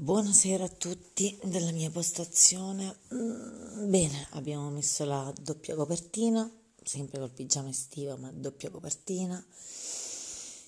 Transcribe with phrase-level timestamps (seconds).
[0.00, 3.00] Buonasera a tutti della mia postazione.
[3.12, 6.48] Mm, bene, abbiamo messo la doppia copertina,
[6.84, 9.44] sempre col pigiama estivo, ma doppia copertina.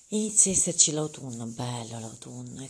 [0.09, 2.69] Inizia a esserci l'autunno, bello l'autunno, è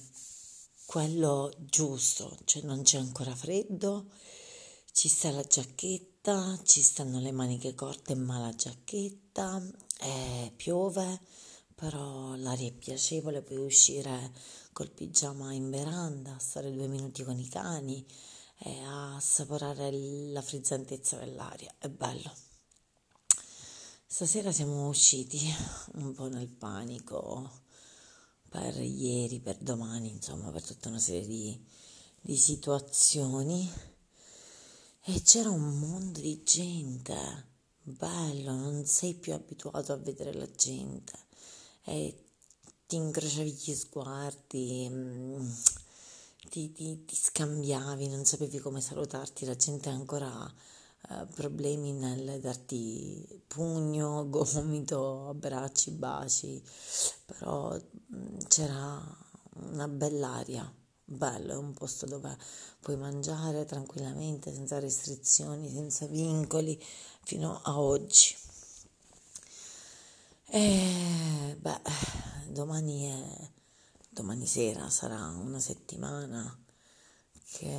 [0.86, 4.12] quello giusto, cioè non c'è ancora freddo,
[4.92, 9.60] ci sta la giacchetta, ci stanno le maniche corte ma la giacchetta,
[10.00, 11.22] eh, piove,
[11.82, 14.32] però l'aria è piacevole, puoi uscire
[14.72, 18.06] col pigiama in veranda, stare due minuti con i cani
[18.60, 21.74] e assaporare la frizzantezza dell'aria.
[21.80, 22.32] È bello.
[24.06, 25.40] Stasera siamo usciti
[25.94, 27.50] un po' nel panico
[28.48, 31.66] per ieri, per domani, insomma, per tutta una serie di,
[32.22, 33.68] di situazioni.
[35.06, 37.48] E c'era un mondo di gente,
[37.82, 41.30] bello, non sei più abituato a vedere la gente.
[41.84, 42.16] E
[42.86, 45.50] ti incrociavi gli sguardi, mm,
[46.50, 50.54] ti, ti, ti, scambiavi, non sapevi come salutarti, la gente ancora ha
[51.10, 56.62] eh, problemi nel darti pugno, gomito, abbracci, baci,
[57.26, 59.02] però mm, c'era
[59.62, 60.72] una bell'aria,
[61.04, 62.38] bello, è un posto dove
[62.80, 66.82] puoi mangiare tranquillamente, senza restrizioni, senza vincoli,
[67.24, 68.36] fino a oggi.
[70.54, 71.82] E beh,
[72.50, 73.50] domani è
[74.10, 76.62] domani sera sarà una settimana
[77.54, 77.74] che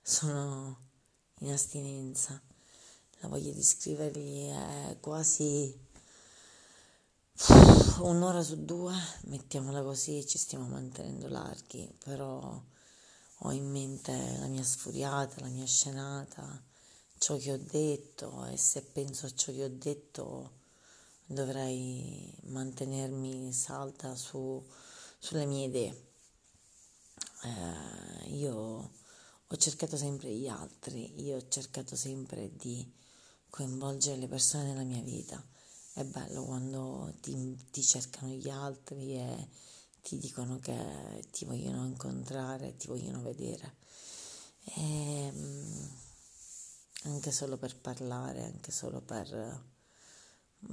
[0.00, 0.78] sono
[1.40, 2.40] in astinenza.
[3.20, 5.78] La voglia di scriverli è quasi
[8.00, 12.64] un'ora su due, mettiamola così, ci stiamo mantenendo larghi, però
[13.40, 16.64] ho in mente la mia sfuriata, la mia scenata,
[17.18, 20.57] ciò che ho detto e se penso a ciò che ho detto
[21.28, 24.64] dovrei mantenermi salda su,
[25.18, 26.06] sulle mie idee.
[27.44, 28.90] Eh, io
[29.46, 32.90] ho cercato sempre gli altri, io ho cercato sempre di
[33.50, 35.42] coinvolgere le persone nella mia vita.
[35.92, 39.48] È bello quando ti, ti cercano gli altri e
[40.02, 43.76] ti dicono che ti vogliono incontrare, ti vogliono vedere.
[44.64, 45.90] E, ehm,
[47.04, 49.76] anche solo per parlare, anche solo per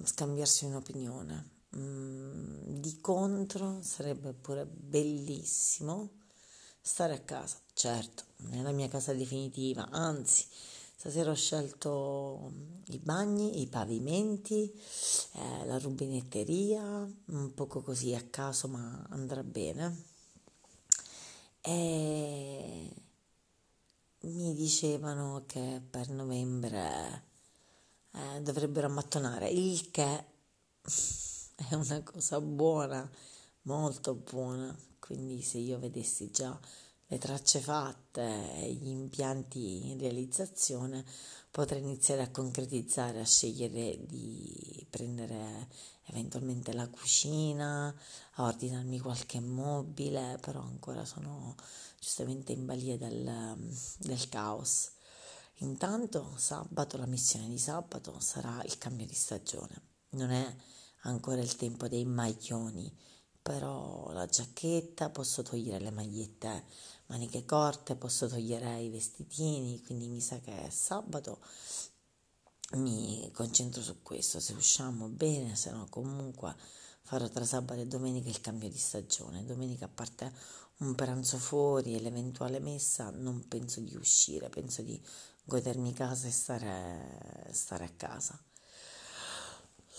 [0.04, 1.54] scambiarsi un'opinione.
[1.78, 6.24] Mm, di contro sarebbe pure bellissimo
[6.80, 10.46] stare a casa, certo, nella mia casa definitiva, anzi,
[10.96, 12.52] stasera ho scelto
[12.90, 14.72] i bagni, i pavimenti,
[15.34, 20.04] eh, la rubinetteria, un poco così a caso, ma andrà bene.
[21.62, 22.94] E
[24.22, 27.34] mi dicevano che per novembre
[28.16, 30.26] eh, dovrebbero ammattonare, il che
[31.70, 33.10] è una cosa buona,
[33.64, 34.76] molto buona.
[35.00, 36.58] Quindi se io vedessi già
[37.08, 41.06] le tracce fatte e gli impianti in realizzazione,
[41.52, 45.68] potrei iniziare a concretizzare, a scegliere di prendere
[46.06, 47.96] eventualmente la cucina,
[48.34, 51.56] a ordinarmi qualche mobile, però ancora sono
[52.00, 53.56] giustamente in balia del,
[54.00, 54.92] del caos.
[55.60, 59.82] Intanto sabato, la missione di sabato sarà il cambio di stagione.
[60.10, 60.56] Non è
[61.02, 62.94] ancora il tempo dei maglioni,
[63.42, 66.66] però la giacchetta, posso togliere le magliette
[67.08, 71.40] maniche corte, posso togliere i vestitini, quindi mi sa che sabato
[72.74, 76.56] mi concentro su questo, se usciamo bene, se no comunque
[77.06, 79.46] farò tra sabato e domenica il cambio di stagione.
[79.46, 80.34] Domenica a parte
[80.78, 85.00] un pranzo fuori e l'eventuale messa non penso di uscire, penso di
[85.44, 88.38] godermi casa e stare, stare a casa.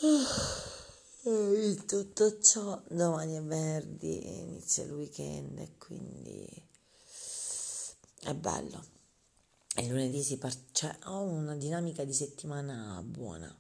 [1.29, 6.47] E tutto ciò, domani è venerdì, inizia il weekend e quindi
[8.21, 8.85] è bello.
[9.75, 13.53] E lunedì si parte, cioè ho una dinamica di settimana buona,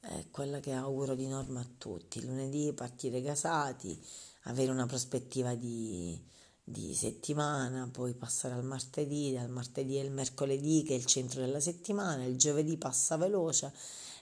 [0.00, 2.24] è quella che auguro di norma a tutti.
[2.24, 4.00] Lunedì partire gasati,
[4.44, 6.20] avere una prospettiva di
[6.68, 11.60] di settimana, poi passare al martedì, dal martedì al mercoledì che è il centro della
[11.60, 13.72] settimana, il giovedì passa veloce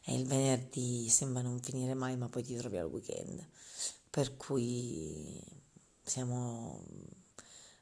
[0.04, 3.44] e il venerdì sembra non finire mai, ma poi ti trovi al weekend.
[4.08, 5.42] Per cui
[6.04, 6.84] siamo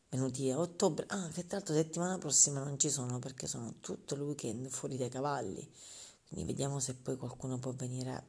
[0.08, 4.14] venuti a ottobre, ah, che tra l'altro settimana prossima non ci sono perché sono tutto
[4.14, 5.70] il weekend fuori dai cavalli.
[6.28, 8.24] Quindi vediamo se poi qualcuno può venire a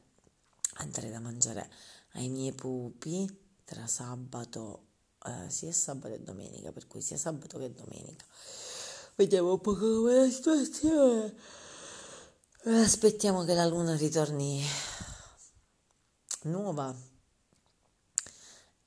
[0.74, 1.70] andare da mangiare
[2.12, 3.26] ai miei pupi
[3.64, 4.86] tra sabato
[5.26, 8.24] eh, sia sabato che domenica, per cui sia sabato che domenica.
[9.16, 11.34] Vediamo un po' come la situazione.
[12.64, 14.64] Aspettiamo che la luna ritorni
[16.42, 16.94] nuova.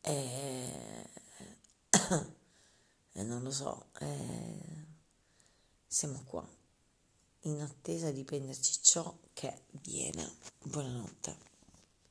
[0.01, 1.09] E...
[3.13, 4.85] eh, non lo so, eh,
[5.87, 6.58] siamo qua
[7.43, 10.29] in attesa di prenderci ciò che viene.
[10.63, 11.37] Buonanotte.